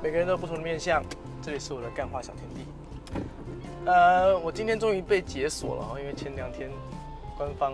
[0.00, 1.02] 每个人都有不同的面相，
[1.42, 3.20] 这里是我的干话小天地。
[3.84, 6.70] 呃，我今天终于被解锁了，因为前两天
[7.36, 7.72] 官方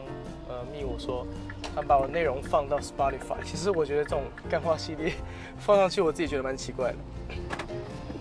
[0.49, 1.27] 呃密我说，
[1.75, 3.37] 他把我内容放到 Spotify。
[3.45, 5.13] 其实我觉得这种干话系列
[5.59, 6.97] 放上去，我自己觉得蛮奇怪的。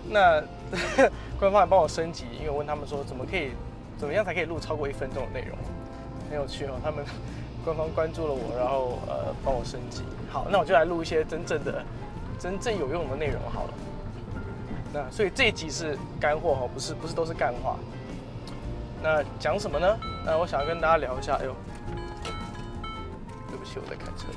[0.09, 0.43] 那
[1.39, 3.51] 官方还帮我升级，因为我问他们说怎么可以，
[3.97, 5.57] 怎么样才可以录超过一分钟的内容，
[6.29, 6.73] 很有趣哦。
[6.83, 7.05] 他们
[7.63, 10.03] 官方关注了我，然后呃帮我升级。
[10.29, 11.81] 好，那我就来录一些真正的、
[12.37, 13.73] 真正有用的内容好了。
[14.93, 17.79] 那所以这一集是干货哈，不是不是都是干话。
[19.01, 19.97] 那讲什么呢？
[20.23, 21.55] 那我想要跟大家聊一下，哎呦，
[23.49, 24.27] 对不起，我在开车。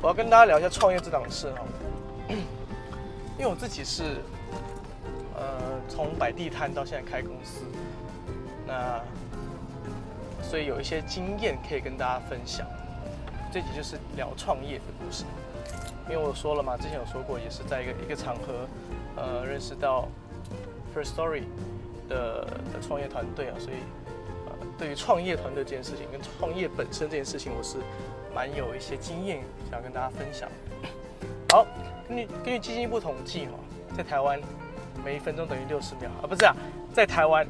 [0.00, 1.64] 我要跟大家聊一下创业这档事哈，
[3.38, 4.02] 因为我自己是
[5.36, 5.42] 呃
[5.86, 7.60] 从摆地摊到现在开公司，
[8.66, 9.00] 那
[10.42, 12.66] 所以有一些经验可以跟大家分享。
[13.52, 15.24] 这集就是聊创业的故事，
[16.08, 18.66] 因为我说了嘛，之前有说过，也是在一个一个场合。
[19.14, 20.08] 呃，认识到
[20.94, 21.44] First Story
[22.08, 23.76] 的的创业团队啊，所以
[24.46, 27.78] 呃，对于创业团队这件事情跟创业本身这件事情，我是
[28.34, 30.48] 蛮有一些经验想要跟大家分享。
[31.52, 31.66] 好，
[32.08, 33.52] 根据根据基金部统计哈，
[33.96, 34.40] 在台湾
[35.04, 36.56] 每一分钟等于六十秒啊，不是啊，
[36.94, 37.46] 在台湾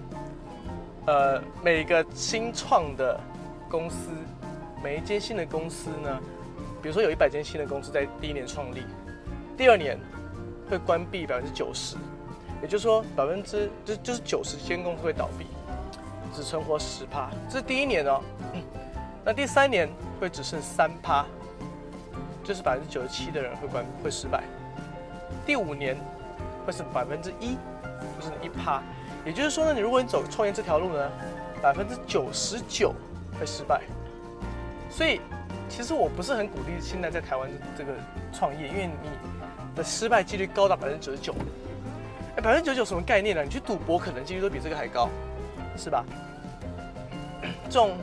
[1.07, 3.19] 呃每个新创的
[3.71, 4.11] 公司，
[4.83, 6.21] 每一间新的公司呢，
[6.83, 8.83] 比如说有一百间新的公司在第一年创立，
[9.57, 9.97] 第二年。
[10.73, 11.97] 会关闭百分之九十，
[12.63, 15.45] 也就是说百分之就就是九十间公司会倒闭，
[16.35, 18.23] 只存活十趴，这是第一年哦。
[19.23, 19.87] 那第三年
[20.19, 21.27] 会只剩三趴，
[22.43, 24.45] 就是百分之九十七的人会关会失败。
[25.45, 25.95] 第五年
[26.65, 27.59] 会是百分之一，
[28.19, 28.83] 就是一趴。
[29.27, 31.11] 也就是说呢，你如果你走创业这条路呢，
[31.61, 32.95] 百分之九十九
[33.39, 33.83] 会失败。
[34.89, 35.21] 所以
[35.69, 37.93] 其实我不是很鼓励现在在台湾这个
[38.33, 39.11] 创业，因为你。
[39.75, 41.35] 的失败几率高达百分之九十九，
[42.37, 43.43] 哎，百分之九十九什么概念呢？
[43.43, 45.09] 你去赌博可能几率都比这个还高，
[45.77, 46.05] 是吧？
[47.71, 47.97] 中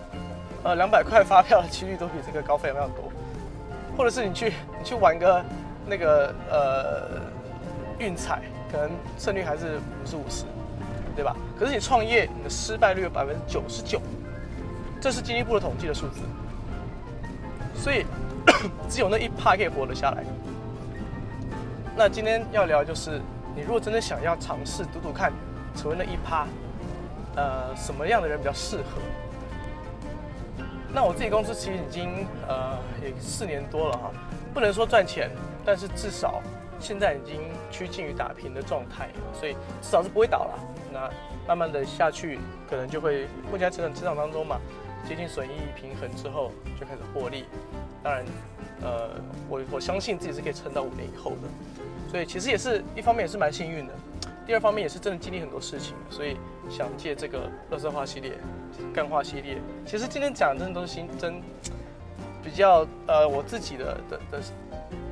[0.63, 3.11] 呃两百块发票的几率都比这个高非常非常多，
[3.97, 5.43] 或者是你去你去玩个
[5.87, 7.21] 那个呃
[7.99, 8.41] 运彩，
[8.71, 10.45] 可能胜率还是五十五十，
[11.15, 11.35] 对吧？
[11.57, 14.01] 可是你创业，你的失败率有百分之九十九，
[14.99, 16.19] 这是经济部的统计的数字，
[17.75, 18.05] 所以
[18.89, 20.23] 只有那一趴可以活得下来。
[21.99, 23.19] 那今天要聊就是，
[23.53, 25.33] 你如果真的想要尝试赌赌看，
[25.75, 26.47] 成为那一趴，
[27.35, 29.01] 呃，什么样的人比较适合？
[30.93, 34.11] 那我自己公司其实已经呃也四年多了哈，
[34.53, 35.29] 不能说赚钱，
[35.65, 36.41] 但是至少
[36.79, 39.51] 现在已经趋近于打平的状态，所以
[39.81, 40.59] 至少是不会倒了。
[40.93, 41.11] 那
[41.45, 42.39] 慢慢的下去，
[42.69, 44.57] 可能就会目前成长成长当中嘛，
[45.05, 47.43] 接近损益平衡之后就开始获利。
[48.01, 48.23] 当然，
[48.83, 49.09] 呃，
[49.49, 51.49] 我我相信自己是可以撑到五年以后的。
[52.09, 53.93] 所以其实也是一方面也是蛮幸运的，
[54.47, 56.37] 第二方面也是真的经历很多事情，所以
[56.67, 58.33] 想借这个乐色化系列、
[58.91, 61.39] 干化系列，其实今天讲真的都是新真
[62.43, 64.41] 比较呃我自己的的的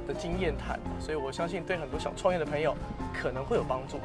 [0.07, 2.75] 的经验谈，所以我相信对很多想创业的朋友
[3.13, 3.99] 可能会有帮助。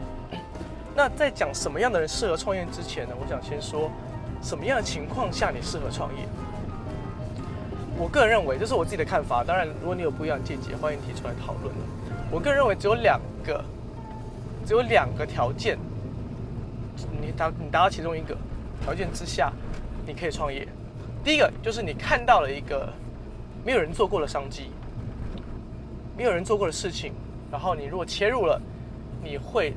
[0.95, 3.91] 那在讲什么样的人适合创业之前呢，我想先说
[4.43, 6.29] 什么样的情况下你适合创业。
[7.97, 11.75] 我个人认为这是我自己的看法，当然如果你有不一样的见解，欢迎提出来讨论。
[12.33, 13.63] 我个人认为只有两个，
[14.65, 15.79] 只有两个条件，
[17.21, 18.35] 你达你达到其中一个
[18.83, 19.53] 条件之下，
[20.07, 20.67] 你可以创业。
[21.23, 22.91] 第一个就是你看到了一个
[23.63, 24.71] 没有人做过的商机，
[26.17, 27.13] 没有人做过的事情，
[27.51, 28.59] 然后你如果切入了，
[29.23, 29.75] 你会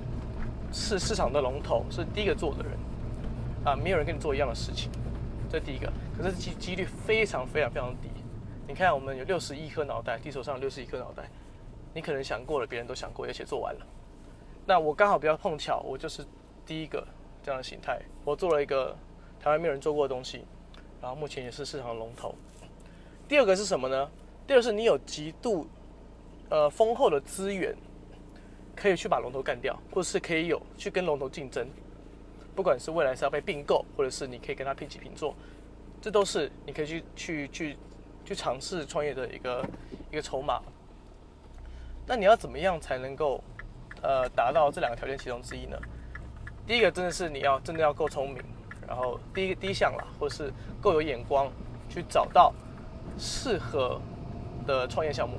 [0.72, 2.72] 是市场的龙头，是第一个做的人，
[3.66, 4.90] 啊，没有人跟你做一样的事情，
[5.52, 5.92] 这第一个。
[6.18, 8.08] 可是几几率非常非常非常低。
[8.66, 11.30] 你看我们有六十一颗脑袋，地球上有六十一颗脑袋。
[11.96, 13.88] 你可能想过了，别人都想过，而且做完了。
[14.66, 16.26] 那我刚好比较碰巧，我就是
[16.66, 17.08] 第一个
[17.42, 18.02] 这样的形态。
[18.26, 18.94] 我做了一个
[19.40, 20.44] 台湾没有人做过的东西，
[21.02, 22.36] 然后目前也是市场的龙头。
[23.30, 24.12] 第二个是什么呢？
[24.46, 25.66] 第二是你有极度
[26.50, 27.74] 呃丰厚的资源，
[28.76, 31.66] 可以去把龙头干掉，或者是可以有去跟龙头竞争。
[32.54, 35.34] 不管是未来是要被并购，或者是你可以跟他平起平坐，
[36.02, 37.78] 这都是你可以去去去
[38.26, 39.66] 去尝试创业的一个
[40.12, 40.62] 一个筹码。
[42.08, 43.44] 那你要怎么样才能够，
[44.02, 45.78] 呃，达到这两个条件其中之一呢？
[46.68, 48.44] 第一个真的是你要真的要够聪明，
[48.88, 51.52] 然后第一第一项啦，或是够有眼光，
[51.90, 52.54] 去找到
[53.18, 54.00] 适合
[54.68, 55.38] 的创业项目。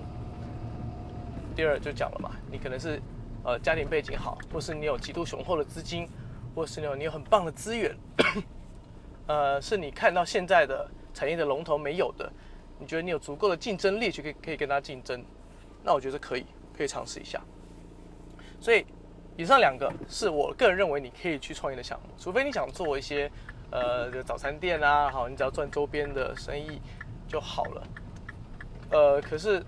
[1.54, 3.00] 第二就讲了嘛，你可能是
[3.44, 6.08] 呃家庭背景好，或是你有极度雄厚的资金，
[6.54, 7.96] 或是你有你有很棒的资源，
[9.26, 12.30] 呃，是你看到现在的产业的龙头没有的，
[12.78, 15.24] 你觉得你有足够的竞争力去可以可以跟他竞争，
[15.82, 16.44] 那我觉得可以。
[16.76, 17.40] 可以尝试一下。
[18.60, 18.84] 所以
[19.36, 23.30] 以上两个是我个人认为你可以去创业的项目，除非你想做一些
[23.70, 26.80] 呃早餐店啊，好，你只要赚周边的生意
[27.28, 27.82] 就好了。
[28.90, 29.62] 呃，可是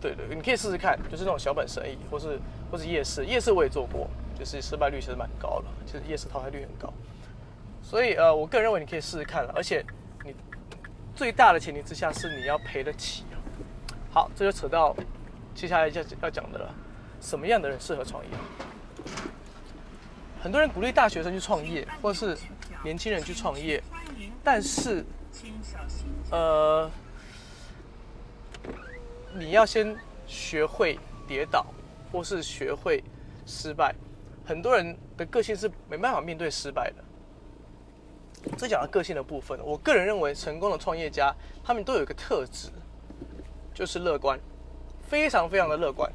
[0.00, 2.38] 对对，你可以试试看，就是那种小本生意，或是
[2.70, 6.92] 或是夜市，夜市我也做过，就是失败率其实蛮高的，其实夜市淘汰率很高。
[7.82, 9.84] 所以呃，我个人认为你可以试试看了，而且
[10.24, 10.34] 你
[11.14, 13.24] 最大的前提之下是你要赔得起。
[14.10, 14.96] 好，这就扯到
[15.56, 16.74] 接下来要要讲的了，
[17.18, 18.30] 什么样的人适合创业？
[20.42, 22.36] 很多人鼓励大学生去创业，或是
[22.84, 23.82] 年轻人去创业，
[24.44, 25.02] 但是，
[26.30, 26.90] 呃，
[29.34, 31.64] 你要先学会跌倒，
[32.12, 33.02] 或是学会
[33.46, 33.94] 失败。
[34.44, 37.02] 很多人的个性是没办法面对失败的。
[38.58, 42.68] 这讲到个性的部分，我个人认为成功的创业家，他们都有一个特质。
[43.74, 44.40] 就是乐观，
[45.06, 46.10] 非常非常的乐观。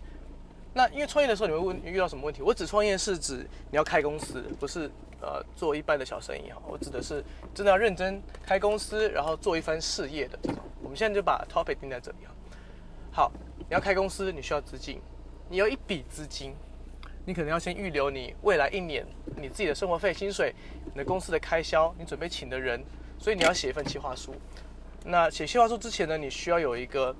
[0.74, 2.42] 那因为创业的时候你会问遇到什么问题？
[2.42, 4.90] 我指创业是指你要开公司，不是
[5.20, 6.62] 呃做一般的小生意哈。
[6.66, 7.22] 我指的是
[7.54, 10.60] 真的要认真开公司，然后做一番事业的这种。
[10.82, 12.32] 我们现在就把 topic 定在这里哈。
[13.12, 15.02] 好，你要开公司，你需要资金，
[15.50, 16.56] 你有一笔资金，
[17.26, 19.06] 你可能要先预留你未来一年
[19.36, 20.56] 你自己的生活费、薪水、
[20.86, 22.82] 你的公司的开销，你准备请的人，
[23.20, 24.34] 所以你要写一份计划书。
[25.04, 27.14] 那写计划书之前呢，你需要有一个。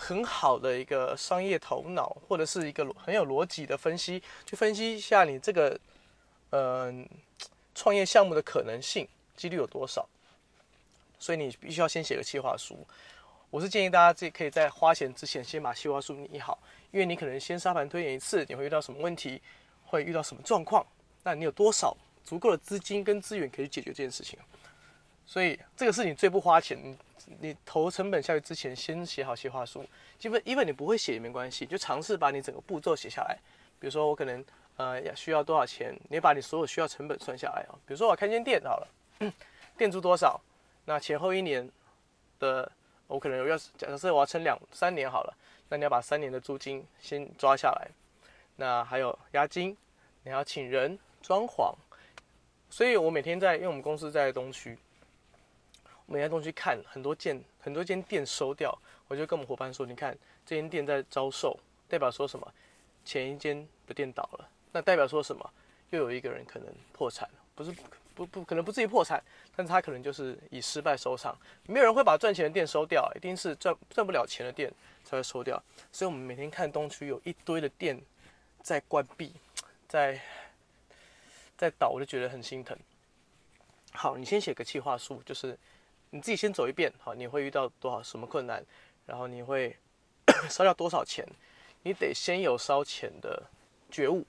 [0.00, 5.78] 很好的一个商业头脑，或者是一个很有逻辑的分析，去分析一下你这个，
[6.50, 7.06] 嗯，
[7.74, 9.06] 创业项目的可能性
[9.36, 10.08] 几率有多少。
[11.18, 12.78] 所以你必须要先写个计划书。
[13.50, 16.56] 我是建议大家自己可以在花钱之前先把计划书拟好，
[16.92, 19.42] 因为你可能先沙盘推演一次，你会遇到什么问题，
[19.84, 20.86] 会遇到什么状况，
[21.24, 24.38] 那你有多少足够的资金跟资源可以解决这件事情。
[25.28, 26.96] 所以这个是你最不花钱。
[27.40, 29.84] 你投成本下去之前，先写好计划书。
[30.18, 33.36] 基本，因为你不会写也没关系，就尝试把你整个步骤写下来。
[33.78, 34.42] 比如说，我可能
[34.78, 37.76] 呃需要多少钱，你把你所有需要成本算下来啊。
[37.86, 38.88] 比如说，我开间店好了，
[39.76, 40.40] 店租多少？
[40.86, 41.70] 那前后一年
[42.38, 42.72] 的，
[43.06, 45.36] 我可能要假设我要撑两三年好了，
[45.68, 47.88] 那你要把三年的租金先抓下来。
[48.56, 49.76] 那还有押金，
[50.22, 51.74] 你要请人装潢。
[52.70, 54.78] 所以我每天在，因为我们公司在东区。
[56.10, 58.76] 每天东西看很多间很多间店收掉，
[59.08, 60.16] 我就跟我们伙伴说：“你看
[60.46, 61.54] 这间店在招售，
[61.86, 62.50] 代表说什么？
[63.04, 65.50] 前一间的店倒了，那代表说什么？
[65.90, 67.70] 又有一个人可能破产，不是
[68.14, 69.22] 不不可能不至于破产，
[69.54, 71.38] 但是他可能就是以失败收场。
[71.66, 74.72] 没有人会把赚钱的店收掉，一定是赚赚不了钱的店
[75.04, 75.62] 才会收掉。
[75.92, 78.00] 所以我们每天看东区有一堆的店
[78.62, 79.34] 在关闭，
[79.86, 80.18] 在
[81.54, 82.74] 在倒，我就觉得很心疼。
[83.92, 85.58] 好，你先写个计划书，就是。
[86.10, 88.64] 你自己先走一遍，好，你会遇到多少什么困难，
[89.06, 89.76] 然后你会
[90.48, 91.26] 烧掉多少钱，
[91.82, 93.42] 你得先有烧钱的
[93.90, 94.24] 觉悟，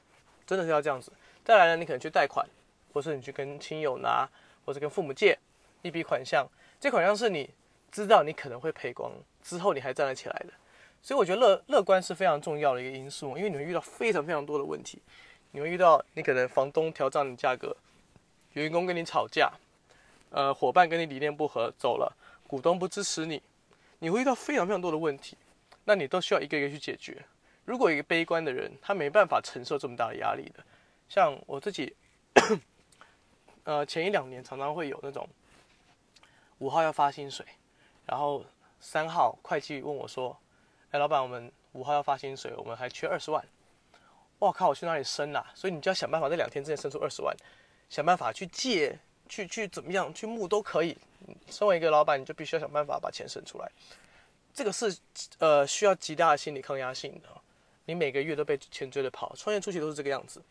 [0.46, 1.12] 真的是要这样子。
[1.46, 2.46] 再来呢，你可能去贷款，
[2.94, 4.28] 或是你去跟亲友拿，
[4.66, 5.38] 或者跟父母借
[5.82, 6.46] 一笔款项，
[6.80, 7.50] 这款项是你
[7.92, 9.12] 知道你可能会赔光，
[9.42, 10.54] 之后你还站得起来的。
[11.02, 15.02] 所以我觉得乐乐观是非常重要的一个因素，因为你会遇到非常非常多的问题，
[15.52, 17.76] 你会遇到你可能房东调涨你价格，
[18.52, 19.50] 员工跟你吵架。
[20.32, 22.16] 呃，伙伴跟你理念不合走了，
[22.48, 23.42] 股东不支持你，
[23.98, 25.36] 你会遇到非常非常多的问题，
[25.86, 27.26] 那你都需要一个一个去解决。
[27.66, 30.64] 如果一个悲观的人，他没办法承受这么大的压力的，
[31.08, 31.96] 像我自己，
[33.64, 35.28] 呃，前一两年常常会有那种
[36.60, 37.46] 五号要发薪水，
[38.06, 38.46] 然后
[38.80, 40.38] 三号会计问我说
[40.92, 43.44] ：“哎，老板，我们五号要发薪水，我们还缺二十万。”
[44.40, 45.52] 我靠，我去哪里生啊？
[45.54, 47.36] 所以你就要想办法在两天之内生出二十万，
[47.90, 48.98] 想办法去借。
[49.30, 50.98] 去去怎么样去募都可以。
[51.50, 53.72] 身为一个老板，你就必须要想办法把钱省出来。
[54.54, 54.98] 这个是
[55.38, 57.30] 呃需要极大的心理抗压性的。
[57.86, 60.42] 你每个月都被钱追着跑，创业初期都是这个样子。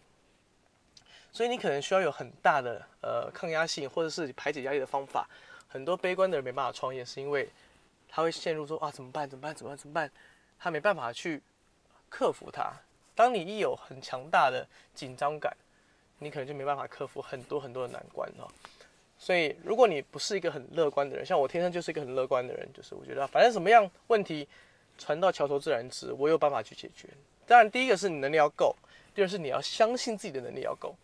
[1.32, 5.28] 所以你可能需要有很大的呃抗压性，或者是排解压力的方法。
[5.66, 7.48] 很多悲观的人没办法创业，是因为
[8.08, 10.10] 他会陷入说啊怎么办怎么办怎么办怎么办，
[10.58, 11.42] 他没办法去
[12.08, 12.72] 克服它。
[13.14, 15.56] 当你一有很强大的紧张感。
[16.18, 18.48] 你可能就没办法克服很多很多的难关哦。
[19.18, 24.46] 所以如果你不是一个很乐观的人，像我天生就是一个很乐观的人，就是我觉得反正什么样问题，
[24.96, 27.08] 船到桥头自然直，我有办法去解决。
[27.44, 28.76] 当然，第一个是你能力要够，
[29.14, 30.94] 第二是你要相信自己的能力要够，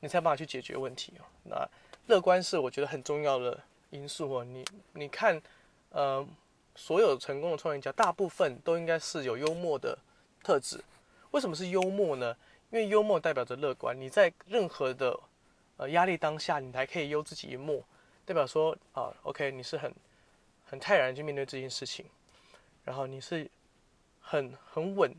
[0.00, 1.24] 你才有办法去解决问题哦。
[1.44, 1.68] 那
[2.06, 3.58] 乐观是我觉得很重要的
[3.90, 4.44] 因素哦。
[4.44, 5.40] 你你看，
[5.90, 6.26] 呃，
[6.74, 9.96] 所有成功的创业家大部分都应该是有幽默的
[10.42, 10.78] 特质。
[11.30, 12.36] 为什么是幽默呢？
[12.70, 15.18] 因为幽默代表着乐观，你在任何的
[15.78, 17.82] 呃压力当下，你还可以悠自己一默，
[18.24, 19.94] 代表说啊，OK，你是很
[20.66, 22.04] 很泰然去面对这件事情，
[22.84, 23.50] 然后你是
[24.20, 25.14] 很很稳，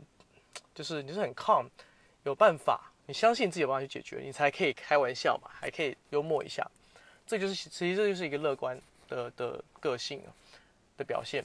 [0.75, 1.65] 就是你是很 calm，
[2.23, 6.69] 有办法，你相信自己有办法去解决，你才可以开玩笑嘛，还可以幽默一下。
[7.25, 10.21] 这就是其实这就是一个乐观的的个性
[10.97, 11.43] 的表现。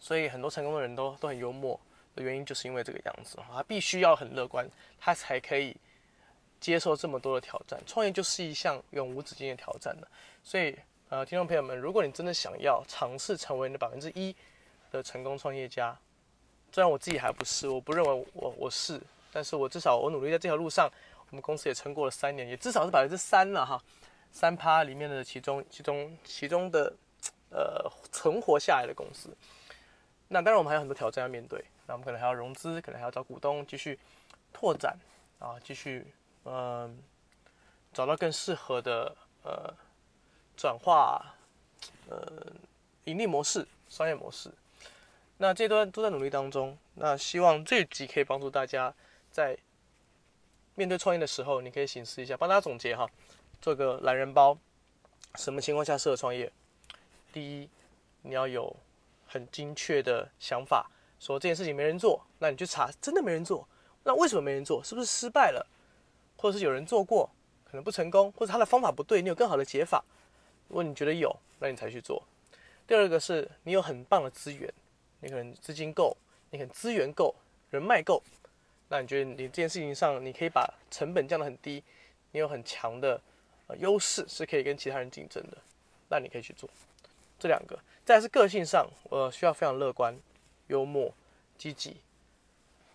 [0.00, 1.78] 所以很多成功的人都都很幽默
[2.22, 5.76] 原因，就是因为这个样子，他必须要很乐观，他才可以
[6.60, 7.80] 接受这么多的挑战。
[7.86, 10.08] 创业就是一项永无止境的挑战的。
[10.42, 10.76] 所以，
[11.08, 14.34] 呃，听众朋友们，如果你真的想要尝试成为那百分之一
[14.90, 15.96] 的成功创业家，
[16.72, 19.00] 虽然我自己还不是，我不认为我我是，
[19.32, 20.90] 但是我至少我努力在这条路上，
[21.30, 23.82] 我们公司也撑过了三年，也至少是百分之三了哈，
[24.30, 26.92] 三趴里面的其中其中其中的
[27.50, 29.34] 呃存活下来的公司。
[30.28, 33.98] 那当然我们还有很多挑战要面对，那我们可能还要融资，可能还要找股东继续
[34.52, 34.96] 拓展
[35.40, 36.06] 啊，继续
[36.44, 37.02] 嗯
[37.92, 39.74] 找到更适合的呃
[40.54, 41.34] 转化
[42.10, 42.52] 呃
[43.04, 44.52] 盈利模式、商业模式。
[45.38, 46.76] 那这段都在努力当中。
[46.94, 48.92] 那希望这集可以帮助大家
[49.30, 49.56] 在
[50.74, 53.08] 面对创业的时候，你可以醒思一下，帮大家总结哈，
[53.62, 54.58] 做个懒人包。
[55.36, 56.52] 什么情况下适合创业？
[57.32, 57.70] 第一，
[58.22, 58.76] 你要有
[59.26, 63.66] 很精确的想法，说这件事情没人做，那你去查，真的没人做。
[64.04, 64.82] 那为什么没人做？
[64.82, 65.66] 是不是失败了？
[66.36, 67.28] 或者是有人做过，
[67.64, 70.04] 可能不成功，或者他的方法不对，你有更好的解法。
[70.68, 72.22] 如果你觉得有，那你才去做。
[72.86, 74.72] 第二个是你有很棒的资源。
[75.20, 76.16] 你可能资金够，
[76.50, 77.34] 你可能资源够，
[77.70, 78.22] 人脉够，
[78.88, 81.82] 那你觉得你这件事情上，你可以把成本降得很低，
[82.30, 83.20] 你有很强的
[83.78, 85.58] 优势，是可以跟其他人竞争的，
[86.08, 86.70] 那你可以去做
[87.36, 87.76] 这两个。
[88.04, 90.16] 再是个性上，呃，需要非常乐观、
[90.68, 91.12] 幽默、
[91.58, 91.96] 积极。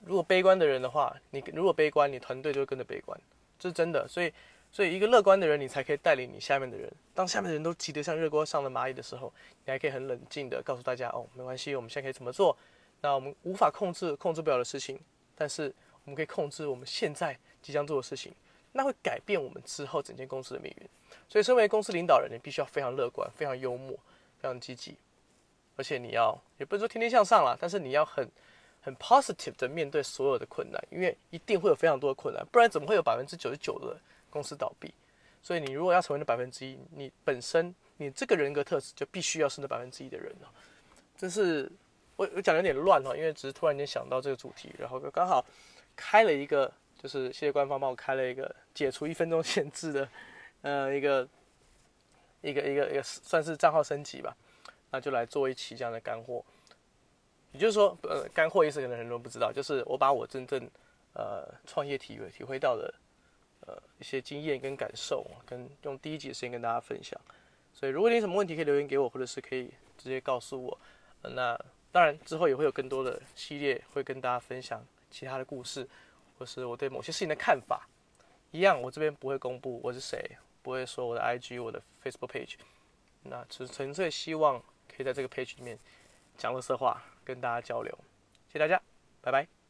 [0.03, 3.20] 如果悲观的人的话，你如果悲观，你团队就会跟着悲观，
[3.60, 4.08] 这是真的。
[4.08, 4.34] 所以。
[4.75, 6.92] 所以，一个乐观的人，你才可以带领你下面的人。
[7.13, 9.32] 当下面的人都急得像热锅上的蚂蚁的时候，
[9.65, 12.58] 你还可以很冷静的告诉大家：哦，没关系，我们现在可以怎么做？
[13.01, 15.00] 那我们无法控制、控制不了的事情，
[15.36, 15.72] 但是
[16.06, 18.34] 我们可以控制我们现在即将做的事情。
[18.72, 20.89] 那会改变我们之后整间公司的命运。
[21.30, 23.92] 所以，身为公司领导人，你必须要非常乐观、非常幽默、
[24.39, 24.98] 非常积极，
[25.75, 28.30] 而且你要也不是说天天向上啦，但是你要很
[28.82, 34.00] 很 positive 的面对所有的困难，因为一定会有非常多的困难，不然怎么会有百分之九十九的？
[34.30, 34.92] 公司倒闭，
[35.44, 40.51] 所以你如果要成为那百分之一，你本身你这个人格特质就必须要是那百分之一的人了。
[41.15, 41.72] 这是
[42.15, 45.46] 我我讲的有点乱哈，因为只是突然间想到这个主题，然后刚好
[45.96, 50.10] 开了一个，就是谢谢官方帮我开了一个解除一分钟限制的，
[50.63, 51.27] 呃，一个
[52.42, 54.36] 一个一个一个算是账号升级吧，
[54.94, 56.42] 那就来做一期这样的干货。
[57.52, 60.70] 也就是说，呃，干货意思可能很多人不知道，就是我把我真正
[61.14, 62.94] 呃创业体会体会到的。
[63.66, 67.18] 呃，一些经验跟感受，跟用第一集的时间跟大家分享。
[67.74, 70.78] 所以，如果你有什么问题，可以留言给我，或者是可以直接告诉我。
[71.22, 71.58] 那
[71.90, 75.88] 当然，之后也会有更多的系列会跟大家分享其他的故事，
[76.38, 77.88] 或是我对某些事情的看法。
[78.52, 80.22] 一样，我这边不会公布我是谁，
[80.62, 82.56] 不会说我的 IG、我的 Facebook page。
[83.22, 85.78] 那只纯粹希望可以在这个 page 里面
[86.38, 87.98] 讲乐色话，跟大家交流。
[88.48, 88.82] 谢谢大家，
[89.22, 89.62] 拜拜。